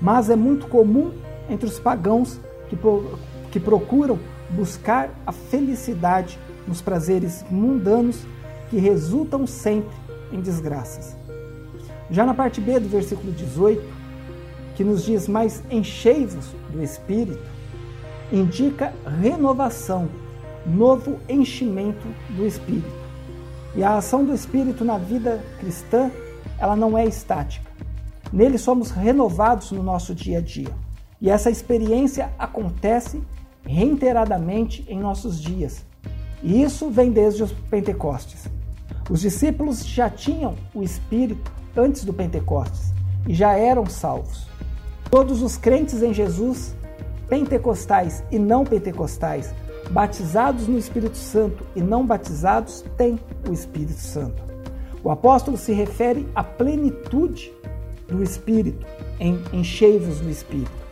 Mas 0.00 0.30
é 0.30 0.36
muito 0.36 0.66
comum 0.66 1.12
entre 1.48 1.66
os 1.66 1.78
pagãos 1.78 2.40
que, 2.76 3.50
que 3.52 3.60
procuram 3.60 4.18
buscar 4.50 5.10
a 5.26 5.32
felicidade 5.32 6.38
nos 6.66 6.80
prazeres 6.80 7.44
mundanos 7.50 8.24
que 8.70 8.78
resultam 8.78 9.46
sempre 9.46 9.94
em 10.32 10.40
desgraças. 10.40 11.16
Já 12.10 12.24
na 12.24 12.34
parte 12.34 12.60
B 12.60 12.78
do 12.78 12.88
versículo 12.88 13.32
18, 13.32 13.82
que 14.76 14.84
nos 14.84 15.04
diz 15.04 15.28
mais 15.28 15.62
enchei-vos 15.70 16.46
do 16.70 16.82
Espírito, 16.82 17.42
indica 18.32 18.92
renovação, 19.20 20.08
novo 20.66 21.18
enchimento 21.28 22.06
do 22.30 22.46
Espírito. 22.46 23.04
E 23.76 23.82
a 23.82 23.96
ação 23.96 24.24
do 24.24 24.34
Espírito 24.34 24.84
na 24.84 24.98
vida 24.98 25.42
cristã, 25.58 26.10
ela 26.58 26.76
não 26.76 26.96
é 26.96 27.04
estática. 27.04 27.70
Nele 28.32 28.58
somos 28.58 28.90
renovados 28.90 29.70
no 29.70 29.82
nosso 29.82 30.14
dia 30.14 30.38
a 30.38 30.40
dia. 30.40 30.83
E 31.24 31.30
essa 31.30 31.50
experiência 31.50 32.30
acontece 32.38 33.22
reiteradamente 33.64 34.84
em 34.86 35.00
nossos 35.00 35.40
dias. 35.40 35.82
E 36.42 36.62
isso 36.62 36.90
vem 36.90 37.10
desde 37.10 37.42
os 37.42 37.50
Pentecostes. 37.50 38.46
Os 39.08 39.22
discípulos 39.22 39.86
já 39.86 40.10
tinham 40.10 40.54
o 40.74 40.82
Espírito 40.82 41.50
antes 41.74 42.04
do 42.04 42.12
Pentecostes 42.12 42.92
e 43.26 43.32
já 43.32 43.56
eram 43.56 43.86
salvos. 43.86 44.46
Todos 45.10 45.40
os 45.40 45.56
crentes 45.56 46.02
em 46.02 46.12
Jesus, 46.12 46.76
pentecostais 47.26 48.22
e 48.30 48.38
não 48.38 48.62
pentecostais, 48.62 49.54
batizados 49.92 50.68
no 50.68 50.76
Espírito 50.76 51.16
Santo 51.16 51.64
e 51.74 51.80
não 51.80 52.04
batizados 52.04 52.84
têm 52.98 53.18
o 53.48 53.52
Espírito 53.54 53.98
Santo. 53.98 54.42
O 55.02 55.10
apóstolo 55.10 55.56
se 55.56 55.72
refere 55.72 56.28
à 56.34 56.44
plenitude 56.44 57.50
do 58.08 58.22
Espírito, 58.22 58.84
em 59.18 59.42
enchei-vos 59.54 60.20
do 60.20 60.28
Espírito, 60.28 60.83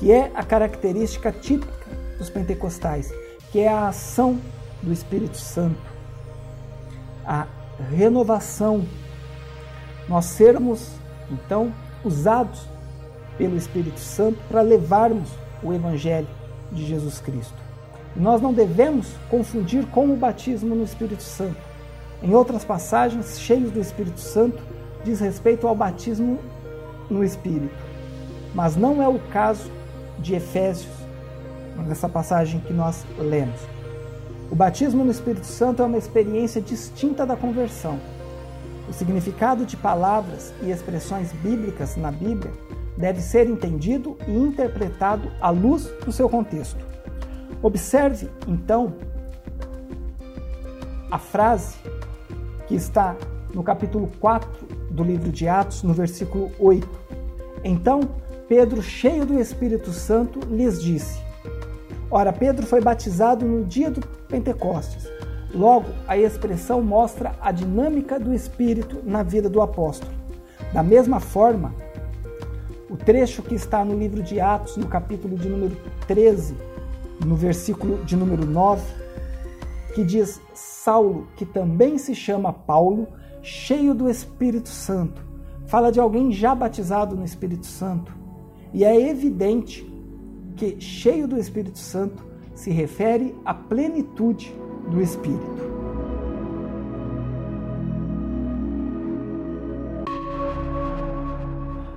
que 0.00 0.10
é 0.10 0.32
a 0.34 0.42
característica 0.42 1.30
típica 1.30 1.86
dos 2.18 2.30
pentecostais, 2.30 3.12
que 3.52 3.60
é 3.60 3.68
a 3.68 3.88
ação 3.88 4.40
do 4.82 4.92
Espírito 4.92 5.36
Santo, 5.36 5.78
a 7.24 7.46
renovação 7.90 8.86
nós 10.08 10.24
sermos, 10.24 10.90
então, 11.30 11.72
usados 12.02 12.66
pelo 13.36 13.56
Espírito 13.56 14.00
Santo 14.00 14.38
para 14.48 14.62
levarmos 14.62 15.28
o 15.62 15.72
Evangelho 15.72 16.26
de 16.72 16.84
Jesus 16.86 17.20
Cristo. 17.20 17.54
Nós 18.16 18.40
não 18.40 18.54
devemos 18.54 19.06
confundir 19.28 19.86
com 19.86 20.10
o 20.10 20.16
batismo 20.16 20.74
no 20.74 20.82
Espírito 20.82 21.22
Santo. 21.22 21.60
Em 22.22 22.34
outras 22.34 22.64
passagens, 22.64 23.38
cheios 23.38 23.70
do 23.70 23.80
Espírito 23.80 24.18
Santo, 24.18 24.62
diz 25.04 25.20
respeito 25.20 25.68
ao 25.68 25.76
batismo 25.76 26.38
no 27.08 27.22
Espírito. 27.22 27.74
Mas 28.54 28.76
não 28.76 29.02
é 29.02 29.06
o 29.06 29.18
caso 29.30 29.70
de 30.20 30.34
Efésios, 30.34 30.92
nessa 31.86 32.08
passagem 32.08 32.60
que 32.60 32.72
nós 32.72 33.04
lemos. 33.18 33.60
O 34.50 34.54
batismo 34.54 35.04
no 35.04 35.10
Espírito 35.10 35.46
Santo 35.46 35.82
é 35.82 35.86
uma 35.86 35.98
experiência 35.98 36.60
distinta 36.60 37.24
da 37.24 37.36
conversão. 37.36 37.98
O 38.88 38.92
significado 38.92 39.64
de 39.64 39.76
palavras 39.76 40.52
e 40.62 40.70
expressões 40.70 41.32
bíblicas 41.32 41.96
na 41.96 42.10
Bíblia 42.10 42.52
deve 42.96 43.20
ser 43.20 43.48
entendido 43.48 44.18
e 44.26 44.32
interpretado 44.32 45.30
à 45.40 45.50
luz 45.50 45.84
do 46.04 46.10
seu 46.10 46.28
contexto. 46.28 46.84
Observe, 47.62 48.28
então, 48.48 48.94
a 51.10 51.18
frase 51.18 51.76
que 52.66 52.74
está 52.74 53.16
no 53.54 53.62
capítulo 53.62 54.10
4 54.20 54.48
do 54.90 55.04
livro 55.04 55.30
de 55.30 55.48
Atos, 55.48 55.82
no 55.82 55.92
versículo 55.92 56.50
8. 56.58 56.88
Então, 57.62 58.00
Pedro, 58.50 58.82
cheio 58.82 59.24
do 59.24 59.38
Espírito 59.38 59.92
Santo, 59.92 60.40
lhes 60.52 60.82
disse: 60.82 61.22
Ora, 62.10 62.32
Pedro 62.32 62.66
foi 62.66 62.80
batizado 62.80 63.46
no 63.46 63.64
dia 63.64 63.88
do 63.88 64.04
Pentecostes. 64.26 65.08
Logo, 65.54 65.86
a 66.08 66.18
expressão 66.18 66.82
mostra 66.82 67.32
a 67.40 67.52
dinâmica 67.52 68.18
do 68.18 68.34
Espírito 68.34 68.98
na 69.04 69.22
vida 69.22 69.48
do 69.48 69.62
apóstolo. 69.62 70.10
Da 70.72 70.82
mesma 70.82 71.20
forma, 71.20 71.72
o 72.90 72.96
trecho 72.96 73.40
que 73.40 73.54
está 73.54 73.84
no 73.84 73.96
livro 73.96 74.20
de 74.20 74.40
Atos, 74.40 74.76
no 74.76 74.88
capítulo 74.88 75.36
de 75.36 75.48
número 75.48 75.76
13, 76.08 76.56
no 77.24 77.36
versículo 77.36 78.02
de 78.04 78.16
número 78.16 78.44
9, 78.44 78.82
que 79.94 80.02
diz: 80.02 80.40
Saulo, 80.52 81.28
que 81.36 81.46
também 81.46 81.98
se 81.98 82.16
chama 82.16 82.52
Paulo, 82.52 83.06
cheio 83.42 83.94
do 83.94 84.10
Espírito 84.10 84.70
Santo. 84.70 85.22
Fala 85.68 85.92
de 85.92 86.00
alguém 86.00 86.32
já 86.32 86.52
batizado 86.52 87.14
no 87.14 87.24
Espírito 87.24 87.64
Santo. 87.64 88.18
E 88.72 88.84
é 88.84 89.08
evidente 89.08 89.84
que 90.56 90.80
cheio 90.80 91.26
do 91.26 91.38
Espírito 91.38 91.78
Santo 91.78 92.24
se 92.54 92.70
refere 92.70 93.34
à 93.44 93.52
plenitude 93.54 94.54
do 94.90 95.00
Espírito. 95.00 95.70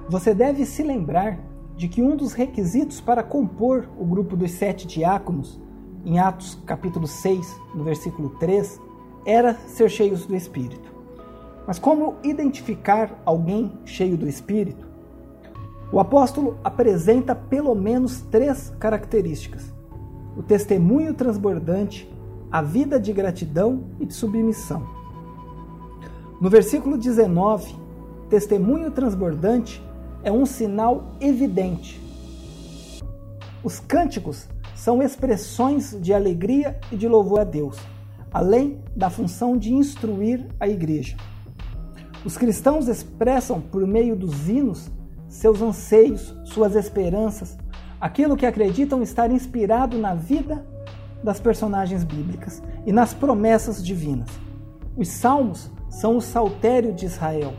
Você 0.10 0.34
deve 0.34 0.66
se 0.66 0.84
lembrar 0.84 1.40
de 1.76 1.88
que 1.88 2.02
um 2.02 2.16
dos 2.16 2.34
requisitos 2.34 3.02
para 3.02 3.24
compor 3.24 3.90
o 3.98 4.06
grupo 4.06 4.38
dos 4.38 4.52
sete 4.52 4.86
diáconos, 4.88 5.60
em 6.06 6.20
Atos 6.20 6.56
capítulo 6.66 7.08
6, 7.08 7.60
no 7.74 7.84
versículo 7.84 8.30
3, 8.40 8.80
era 9.26 9.56
ser 9.68 9.90
cheios 9.90 10.26
do 10.26 10.36
Espírito. 10.36 10.94
Mas 11.66 11.80
como 11.80 12.16
identificar 12.24 13.22
alguém 13.26 13.72
cheio 13.86 14.18
do 14.18 14.28
Espírito? 14.28 14.93
O 15.94 16.00
apóstolo 16.00 16.58
apresenta 16.64 17.36
pelo 17.36 17.76
menos 17.76 18.22
três 18.22 18.74
características: 18.80 19.72
o 20.36 20.42
testemunho 20.42 21.14
transbordante, 21.14 22.12
a 22.52 22.64
vida 22.64 23.00
de 23.00 23.14
gratidão 23.14 23.84
e 24.00 24.06
de 24.08 24.14
submissão. 24.16 24.88
No 26.42 26.50
versículo 26.50 26.98
19, 26.98 27.76
testemunho 28.28 28.90
transbordante 28.90 29.84
é 30.24 30.32
um 30.32 30.48
sinal 30.48 31.16
evidente. 31.22 32.02
Os 33.64 33.80
cânticos 33.80 34.50
são 34.76 35.00
expressões 35.00 35.96
de 36.02 36.12
alegria 36.12 36.80
e 36.92 36.98
de 36.98 37.08
louvor 37.08 37.42
a 37.42 37.44
Deus, 37.44 37.78
além 38.34 38.82
da 38.96 39.12
função 39.12 39.56
de 39.60 39.72
instruir 39.72 40.48
a 40.60 40.68
igreja. 40.68 41.16
Os 42.26 42.36
cristãos 42.36 42.88
expressam 42.88 43.62
por 43.62 43.86
meio 43.86 44.16
dos 44.16 44.50
hinos 44.50 44.90
seus 45.34 45.64
anseios, 45.64 46.36
suas 46.46 46.76
esperanças, 46.76 47.58
aquilo 48.00 48.38
que 48.38 48.46
acreditam 48.46 49.02
estar 49.02 49.32
inspirado 49.32 49.98
na 49.98 50.14
vida 50.14 50.64
das 51.24 51.40
personagens 51.40 52.04
bíblicas 52.04 52.62
e 52.86 52.94
nas 52.94 53.16
promessas 53.16 53.84
divinas. 53.84 54.30
Os 54.96 55.08
salmos 55.08 55.72
são 55.90 56.18
o 56.18 56.22
saltério 56.22 56.94
de 56.94 57.08
Israel, 57.08 57.52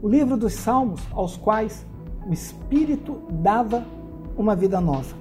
o 0.00 0.08
livro 0.08 0.36
dos 0.36 0.52
salmos 0.52 1.02
aos 1.10 1.36
quais 1.36 1.84
o 2.24 2.32
Espírito 2.32 3.20
dava 3.28 3.84
uma 4.36 4.54
vida 4.54 4.80
nova. 4.80 5.16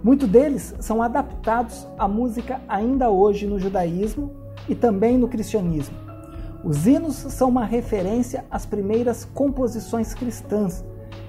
Muitos 0.00 0.28
deles 0.28 0.76
são 0.78 1.02
adaptados 1.02 1.88
à 1.98 2.06
música 2.06 2.60
ainda 2.68 3.10
hoje 3.10 3.48
no 3.48 3.58
judaísmo 3.58 4.30
e 4.68 4.76
também 4.76 5.18
no 5.18 5.26
cristianismo. 5.26 5.96
Os 6.62 6.86
hinos 6.86 7.16
são 7.16 7.48
uma 7.48 7.64
referência 7.64 8.44
às 8.48 8.64
primeiras 8.64 9.24
composições 9.24 10.14
cristãs 10.14 10.84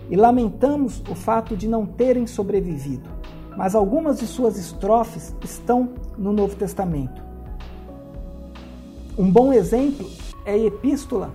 e 0.09 0.15
lamentamos 0.15 1.01
o 1.09 1.15
fato 1.15 1.55
de 1.55 1.67
não 1.67 1.85
terem 1.85 2.25
sobrevivido, 2.25 3.09
mas 3.55 3.75
algumas 3.75 4.19
de 4.19 4.27
suas 4.27 4.57
estrofes 4.57 5.35
estão 5.43 5.89
no 6.17 6.33
Novo 6.33 6.55
Testamento. 6.55 7.21
Um 9.17 9.29
bom 9.29 9.53
exemplo 9.53 10.09
é 10.45 10.53
a 10.53 10.57
Epístola 10.57 11.31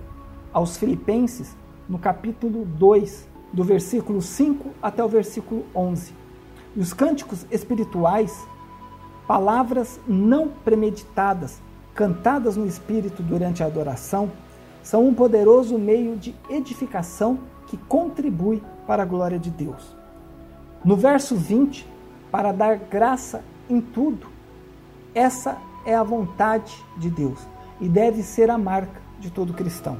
aos 0.51 0.77
Filipenses, 0.77 1.55
no 1.87 1.99
capítulo 1.99 2.65
2, 2.65 3.27
do 3.53 3.63
versículo 3.63 4.21
5 4.21 4.71
até 4.81 5.03
o 5.03 5.07
versículo 5.07 5.65
11. 5.73 6.13
E 6.75 6.79
os 6.79 6.93
cânticos 6.93 7.45
espirituais, 7.51 8.45
palavras 9.27 9.99
não 10.07 10.49
premeditadas, 10.49 11.61
cantadas 11.93 12.57
no 12.57 12.65
Espírito 12.65 13.23
durante 13.23 13.63
a 13.63 13.67
adoração, 13.67 14.31
são 14.85 15.07
um 15.07 15.15
poderoso 15.15 15.79
meio 15.79 16.15
de 16.15 16.35
edificação 16.47 17.39
que 17.65 17.75
contribui 17.75 18.61
para 18.85 19.01
a 19.01 19.05
glória 19.05 19.39
de 19.39 19.49
Deus. 19.49 19.95
No 20.83 20.95
verso 20.95 21.35
20, 21.35 21.87
para 22.31 22.51
dar 22.51 22.77
graça 22.77 23.43
em 23.67 23.81
tudo, 23.81 24.27
essa 25.15 25.57
é 25.87 25.95
a 25.95 26.03
vontade 26.03 26.71
de 26.99 27.09
Deus 27.09 27.39
e 27.81 27.89
deve 27.89 28.21
ser 28.21 28.51
a 28.51 28.59
marca 28.59 29.01
de 29.19 29.31
todo 29.31 29.55
cristão. 29.55 29.97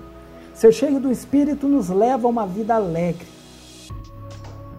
Ser 0.54 0.72
cheio 0.72 1.00
do 1.00 1.12
Espírito 1.12 1.68
nos 1.68 1.90
leva 1.90 2.28
a 2.28 2.30
uma 2.30 2.46
vida 2.46 2.76
alegre. 2.76 3.28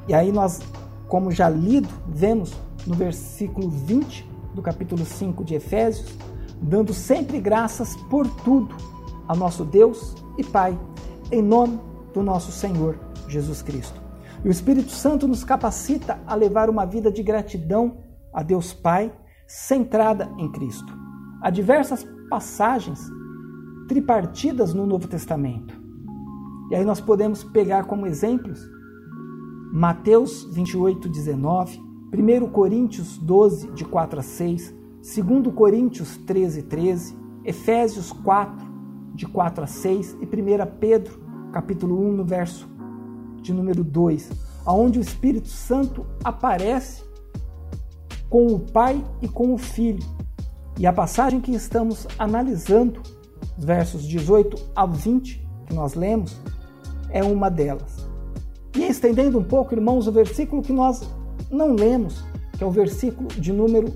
E 0.06 0.14
aí 0.14 0.30
nós, 0.30 0.60
como 1.08 1.32
já 1.32 1.48
lido, 1.48 1.88
vemos 2.06 2.54
no 2.86 2.94
versículo 2.94 3.68
20 3.68 4.24
do 4.54 4.62
capítulo 4.62 5.04
5 5.04 5.42
de 5.42 5.56
Efésios, 5.56 6.16
dando 6.62 6.94
sempre 6.94 7.40
graças 7.40 7.96
por 8.08 8.28
tudo 8.44 8.95
ao 9.26 9.36
nosso 9.36 9.64
Deus 9.64 10.14
e 10.38 10.44
Pai, 10.44 10.78
em 11.30 11.42
nome 11.42 11.80
do 12.12 12.22
nosso 12.22 12.52
Senhor 12.52 12.98
Jesus 13.28 13.62
Cristo. 13.62 14.00
E 14.44 14.48
o 14.48 14.50
Espírito 14.50 14.90
Santo 14.90 15.26
nos 15.26 15.44
capacita 15.44 16.20
a 16.26 16.34
levar 16.34 16.70
uma 16.70 16.84
vida 16.84 17.10
de 17.10 17.22
gratidão 17.22 17.98
a 18.32 18.42
Deus 18.42 18.72
Pai, 18.72 19.12
centrada 19.46 20.30
em 20.38 20.50
Cristo. 20.50 20.92
Há 21.42 21.50
diversas 21.50 22.06
passagens 22.28 23.00
tripartidas 23.88 24.74
no 24.74 24.86
Novo 24.86 25.08
Testamento. 25.08 25.80
E 26.70 26.74
aí 26.74 26.84
nós 26.84 27.00
podemos 27.00 27.44
pegar 27.44 27.84
como 27.84 28.06
exemplos 28.06 28.68
Mateus 29.72 30.44
28, 30.52 31.08
19, 31.08 31.80
1 32.12 32.48
Coríntios 32.48 33.18
12, 33.18 33.72
de 33.72 33.84
4 33.84 34.20
a 34.20 34.22
6, 34.22 34.74
2 35.02 35.54
Coríntios 35.54 36.16
13, 36.18 36.62
13, 36.62 37.16
Efésios 37.44 38.12
4, 38.12 38.65
de 39.16 39.26
4 39.26 39.64
a 39.64 39.66
6 39.66 40.18
e 40.20 40.24
1 40.24 40.66
Pedro, 40.78 41.18
capítulo 41.50 41.98
1, 42.08 42.12
no 42.12 42.24
verso 42.24 42.68
de 43.40 43.52
número 43.52 43.82
2, 43.82 44.30
aonde 44.64 44.98
o 44.98 45.02
Espírito 45.02 45.48
Santo 45.48 46.06
aparece 46.22 47.02
com 48.28 48.46
o 48.48 48.60
Pai 48.60 49.02
e 49.22 49.28
com 49.28 49.54
o 49.54 49.58
Filho. 49.58 50.04
E 50.78 50.86
a 50.86 50.92
passagem 50.92 51.40
que 51.40 51.52
estamos 51.52 52.06
analisando, 52.18 53.00
versos 53.56 54.06
18 54.06 54.72
a 54.76 54.84
20, 54.84 55.48
que 55.66 55.74
nós 55.74 55.94
lemos, 55.94 56.38
é 57.08 57.24
uma 57.24 57.48
delas. 57.48 58.06
E 58.74 58.84
estendendo 58.84 59.38
um 59.38 59.44
pouco, 59.44 59.74
irmãos, 59.74 60.06
o 60.06 60.12
versículo 60.12 60.60
que 60.60 60.72
nós 60.72 61.08
não 61.50 61.74
lemos, 61.74 62.22
que 62.52 62.62
é 62.62 62.66
o 62.66 62.70
versículo 62.70 63.28
de 63.28 63.52
número 63.52 63.94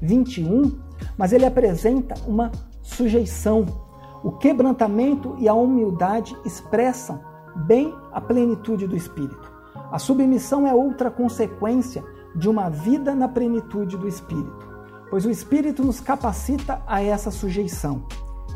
21, 0.00 0.78
mas 1.18 1.32
ele 1.32 1.44
apresenta 1.44 2.14
uma 2.28 2.52
sujeição. 2.80 3.91
O 4.22 4.30
quebrantamento 4.30 5.34
e 5.38 5.48
a 5.48 5.54
humildade 5.54 6.36
expressam 6.44 7.20
bem 7.66 7.92
a 8.12 8.20
plenitude 8.20 8.86
do 8.86 8.96
Espírito. 8.96 9.50
A 9.90 9.98
submissão 9.98 10.66
é 10.66 10.72
outra 10.72 11.10
consequência 11.10 12.04
de 12.34 12.48
uma 12.48 12.70
vida 12.70 13.14
na 13.14 13.28
plenitude 13.28 13.96
do 13.96 14.06
Espírito, 14.06 14.68
pois 15.10 15.26
o 15.26 15.30
Espírito 15.30 15.84
nos 15.84 16.00
capacita 16.00 16.80
a 16.86 17.02
essa 17.02 17.30
sujeição. 17.30 18.04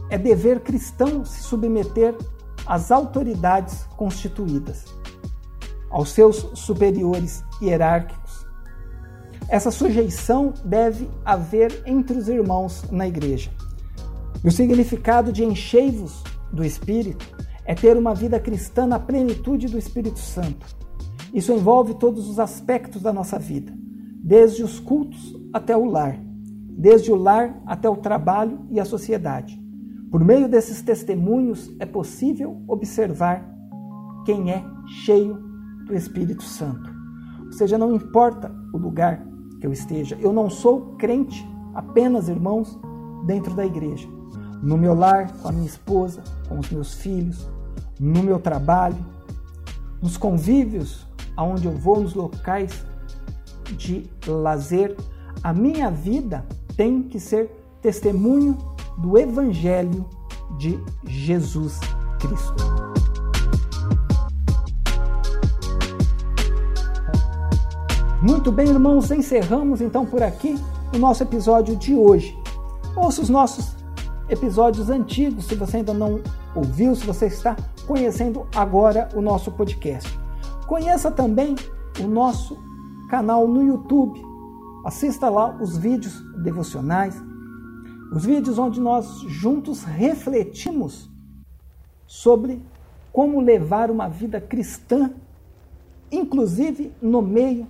É 0.09 0.17
dever 0.17 0.61
cristão 0.61 1.25
se 1.25 1.43
submeter 1.43 2.17
às 2.65 2.93
autoridades 2.93 3.85
constituídas, 3.97 4.85
aos 5.91 6.11
seus 6.11 6.49
superiores 6.55 7.45
hierárquicos. 7.61 8.47
Essa 9.49 9.71
sujeição 9.71 10.55
deve 10.65 11.11
haver 11.25 11.83
entre 11.87 12.17
os 12.17 12.29
irmãos 12.29 12.85
na 12.91 13.07
igreja. 13.07 13.51
E 14.47 14.49
o 14.49 14.53
significado 14.53 15.33
de 15.33 15.45
enchei-vos 15.45 16.23
do 16.53 16.65
Espírito 16.65 17.27
é 17.65 17.75
ter 17.75 17.97
uma 17.97 18.15
vida 18.15 18.39
cristã 18.39 18.87
na 18.87 18.97
plenitude 18.97 19.67
do 19.67 19.77
Espírito 19.77 20.21
Santo. 20.21 20.65
Isso 21.35 21.53
envolve 21.53 21.95
todos 21.95 22.31
os 22.31 22.39
aspectos 22.39 23.03
da 23.03 23.13
nossa 23.13 23.41
vida, 23.41 23.75
desde 24.23 24.63
os 24.63 24.79
cultos 24.79 25.35
até 25.53 25.77
o 25.77 25.85
lar, 25.85 26.17
desde 26.79 27.11
o 27.11 27.17
lar 27.17 27.61
até 27.67 27.91
o 27.91 27.97
trabalho 27.97 28.61
e 28.71 28.79
a 28.79 28.85
sociedade. 28.85 29.61
Por 30.13 30.23
meio 30.23 30.49
desses 30.49 30.81
testemunhos 30.81 31.75
é 31.81 31.85
possível 31.85 32.63
observar 32.69 33.53
quem 34.25 34.53
é 34.53 34.65
cheio 35.05 35.43
do 35.87 35.93
Espírito 35.93 36.45
Santo. 36.45 36.89
Ou 37.47 37.53
seja, 37.53 37.77
não 37.77 37.93
importa 37.93 38.55
o 38.73 38.79
lugar 38.79 39.27
que 39.61 39.67
eu 39.67 39.73
esteja, 39.73 40.17
eu 40.21 40.33
não 40.33 40.49
sou 40.49 40.95
crente 40.95 41.45
apenas, 41.75 42.29
irmãos, 42.29 42.79
dentro 43.27 43.53
da 43.53 43.67
igreja. 43.67 44.16
No 44.63 44.77
meu 44.77 44.95
lar, 44.95 45.31
com 45.43 45.49
a 45.49 45.53
minha 45.53 45.67
esposa, 45.67 46.23
com 46.49 46.59
os 46.59 46.71
meus 46.71 46.95
filhos, 46.95 47.47
no 47.99 48.23
meu 48.23 48.39
trabalho, 48.39 49.05
nos 50.03 50.17
convívios 50.17 51.07
aonde 51.37 51.67
eu 51.67 51.73
vou, 51.73 52.01
nos 52.01 52.15
locais 52.15 52.85
de 53.77 54.09
lazer, 54.27 54.97
a 55.43 55.53
minha 55.53 55.91
vida 55.91 56.45
tem 56.77 57.03
que 57.03 57.21
ser 57.21 57.51
testemunho 57.83 58.57
do 58.99 59.19
Evangelho 59.19 60.07
de 60.59 60.79
Jesus 61.05 61.79
Cristo. 62.19 62.55
Muito 68.23 68.51
bem, 68.51 68.69
irmãos, 68.69 69.11
encerramos 69.11 69.81
então 69.81 70.05
por 70.05 70.23
aqui 70.23 70.57
o 70.95 70.99
nosso 70.99 71.23
episódio 71.23 71.77
de 71.77 71.95
hoje. 71.95 72.37
Ouça 72.97 73.21
os 73.21 73.29
nossos 73.29 73.77
episódios 74.29 74.91
antigos, 74.91 75.47
se 75.47 75.55
você 75.55 75.79
ainda 75.79 75.95
não 75.95 76.21
ouviu, 76.55 76.95
se 76.95 77.07
você 77.07 77.27
está 77.27 77.57
conhecendo 77.87 78.47
agora 78.55 79.09
o 79.15 79.21
nosso 79.21 79.51
podcast. 79.53 80.19
Conheça 80.67 81.11
também 81.11 81.55
o 82.01 82.07
nosso 82.07 82.59
canal 83.09 83.47
no 83.47 83.63
YouTube. 83.63 84.21
Assista 84.85 85.29
lá 85.29 85.57
os 85.61 85.77
vídeos 85.77 86.21
devocionais, 86.43 87.15
os 88.13 88.25
vídeos 88.25 88.59
onde 88.59 88.81
nós 88.81 89.21
juntos 89.29 89.83
refletimos 89.83 91.11
sobre 92.07 92.63
como 93.13 93.41
levar 93.41 93.91
uma 93.91 94.09
vida 94.09 94.41
cristã, 94.41 95.11
inclusive 96.11 96.93
no 97.01 97.23
meio 97.23 97.67